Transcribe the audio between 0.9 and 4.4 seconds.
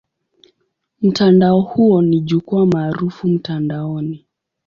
Mtandao huo ni jukwaa maarufu mtandaoni.